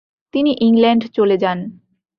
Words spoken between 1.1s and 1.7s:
চলে যান।